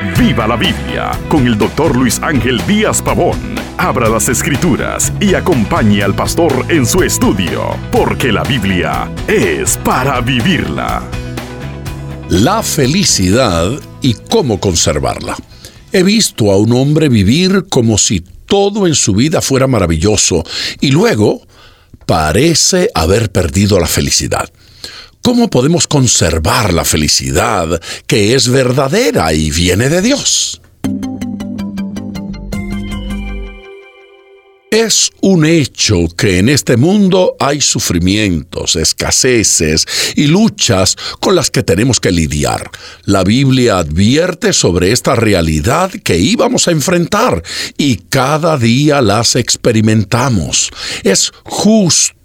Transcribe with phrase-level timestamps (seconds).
[0.00, 3.36] Viva la Biblia con el doctor Luis Ángel Díaz Pavón.
[3.78, 10.20] Abra las escrituras y acompañe al pastor en su estudio, porque la Biblia es para
[10.20, 11.02] vivirla.
[12.28, 15.36] La felicidad y cómo conservarla.
[15.90, 20.44] He visto a un hombre vivir como si todo en su vida fuera maravilloso
[20.80, 21.42] y luego
[22.06, 24.48] parece haber perdido la felicidad.
[25.28, 30.62] ¿Cómo podemos conservar la felicidad que es verdadera y viene de Dios?
[34.70, 39.86] Es un hecho que en este mundo hay sufrimientos, escaseces
[40.16, 42.70] y luchas con las que tenemos que lidiar.
[43.04, 47.42] La Biblia advierte sobre esta realidad que íbamos a enfrentar
[47.76, 50.70] y cada día las experimentamos.
[51.04, 52.17] Es justo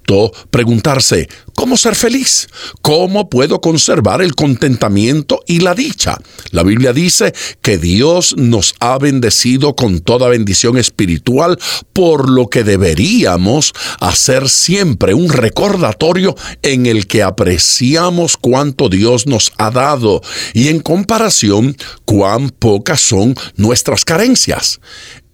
[0.49, 2.47] preguntarse, ¿cómo ser feliz?
[2.81, 6.17] ¿Cómo puedo conservar el contentamiento y la dicha?
[6.51, 11.57] La Biblia dice que Dios nos ha bendecido con toda bendición espiritual,
[11.93, 19.51] por lo que deberíamos hacer siempre un recordatorio en el que apreciamos cuánto Dios nos
[19.57, 20.21] ha dado
[20.53, 24.79] y en comparación cuán pocas son nuestras carencias.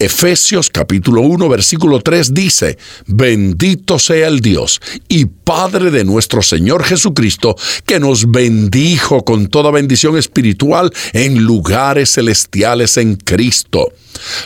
[0.02, 6.86] Efesios capítulo 1 versículo 3 dice, bendito sea el Dios y Padre de nuestro Señor
[6.86, 13.92] Jesucristo, que nos bendijo con toda bendición espiritual en lugares celestiales en Cristo.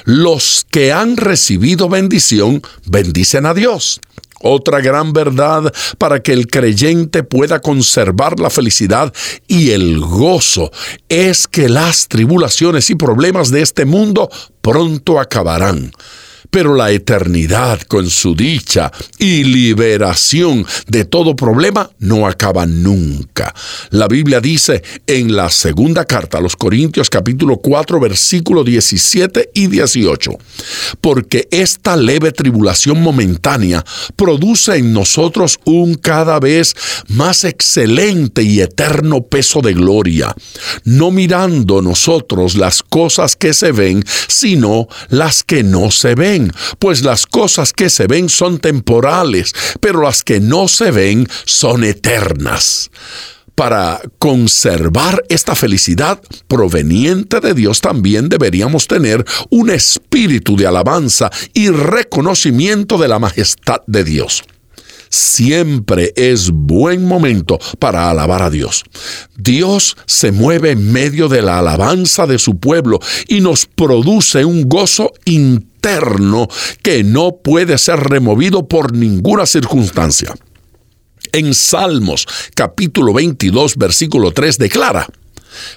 [0.05, 4.01] Los que han recibido bendición, bendicen a Dios.
[4.43, 9.13] Otra gran verdad para que el creyente pueda conservar la felicidad
[9.47, 10.69] y el gozo.
[11.07, 14.29] Es que las tribulaciones y problemas de este mundo
[14.61, 15.91] pronto acabarán
[16.53, 23.55] pero la eternidad con su dicha y liberación de todo problema no acaba nunca.
[23.89, 29.65] La Biblia dice en la segunda carta a los Corintios capítulo 4 versículo 17 y
[29.65, 30.37] 18,
[31.01, 33.83] porque esta leve tribulación momentánea
[34.15, 36.75] produce en nosotros un cada vez
[37.07, 40.35] más excelente y eterno peso de gloria,
[40.83, 46.42] no mirando nosotros las cosas que se ven, sino las que no se ven
[46.79, 51.83] pues las cosas que se ven son temporales, pero las que no se ven son
[51.83, 52.89] eternas.
[53.55, 61.69] Para conservar esta felicidad proveniente de Dios también deberíamos tener un espíritu de alabanza y
[61.69, 64.43] reconocimiento de la majestad de Dios
[65.13, 68.83] siempre es buen momento para alabar a Dios.
[69.37, 74.67] Dios se mueve en medio de la alabanza de su pueblo y nos produce un
[74.67, 76.47] gozo interno
[76.81, 80.33] que no puede ser removido por ninguna circunstancia.
[81.31, 85.07] En Salmos capítulo 22 versículo 3 declara,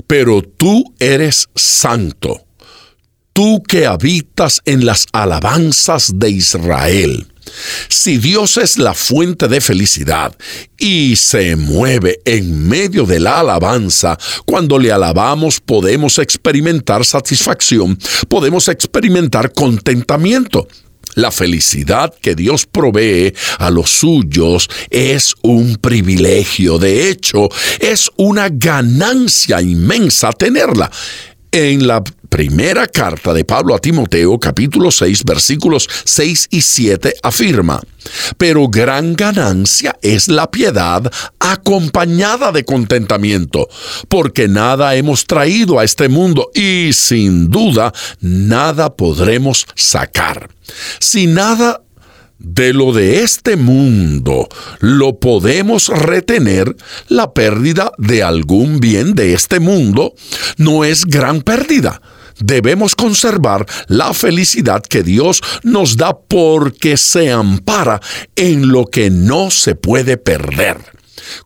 [0.06, 2.40] pero tú eres santo,
[3.34, 7.26] tú que habitas en las alabanzas de Israel.
[7.88, 10.34] Si Dios es la fuente de felicidad
[10.78, 17.98] y se mueve en medio de la alabanza, cuando le alabamos podemos experimentar satisfacción,
[18.28, 20.68] podemos experimentar contentamiento.
[21.14, 26.78] La felicidad que Dios provee a los suyos es un privilegio.
[26.78, 27.48] De hecho,
[27.80, 30.90] es una ganancia inmensa tenerla.
[31.50, 37.80] En la primera carta de Pablo a Timoteo, capítulo 6, versículos 6 y 7, afirma,
[38.36, 43.68] pero gran ganancia es la piedad acompañada de contentamiento,
[44.08, 50.50] porque nada hemos traído a este mundo y sin duda nada podremos sacar.
[50.98, 51.80] Si nada
[52.38, 54.48] de lo de este mundo
[54.80, 56.76] lo podemos retener,
[57.08, 60.14] la pérdida de algún bien de este mundo
[60.56, 62.00] no es gran pérdida.
[62.38, 68.00] Debemos conservar la felicidad que Dios nos da porque se ampara
[68.34, 70.96] en lo que no se puede perder.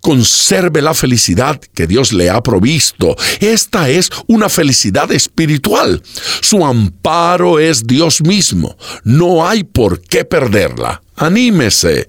[0.01, 3.17] Conserve la felicidad que Dios le ha provisto.
[3.41, 6.03] Esta es una felicidad espiritual.
[6.41, 8.77] Su amparo es Dios mismo.
[9.05, 11.03] No hay por qué perderla.
[11.17, 12.09] Anímese